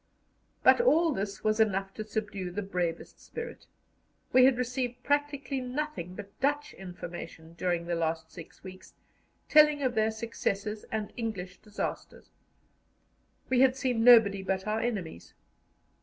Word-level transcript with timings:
But 0.63 0.81
all 0.81 1.11
this 1.13 1.43
was 1.43 1.59
enough 1.59 1.93
to 1.93 2.03
subdue 2.03 2.49
the 2.49 2.63
bravest 2.63 3.19
spirit; 3.21 3.67
we 4.33 4.45
had 4.45 4.57
received 4.57 5.03
practically 5.03 5.61
nothing 5.61 6.15
but 6.15 6.39
Dutch 6.39 6.73
information 6.73 7.53
during 7.53 7.85
the 7.85 7.93
last 7.93 8.31
six 8.31 8.63
weeks, 8.63 8.95
telling 9.47 9.83
of 9.83 9.93
their 9.93 10.09
successes 10.09 10.85
and 10.91 11.13
English 11.17 11.59
disasters; 11.59 12.31
we 13.47 13.59
had 13.59 13.75
seen 13.77 14.03
nobody 14.03 14.41
but 14.41 14.65
our 14.65 14.79
enemies. 14.79 15.35